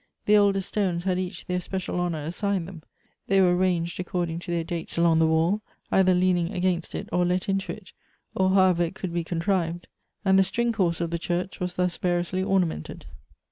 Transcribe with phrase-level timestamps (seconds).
[0.25, 2.81] The oldest stones had each their special honor assigned them.
[3.27, 7.23] They were ranged according to their dates along the wall, either leaning against it, or
[7.23, 7.91] let into it,
[8.33, 9.85] or however it could be contrived;
[10.25, 13.05] and the string course of the church was thus variously ornamented.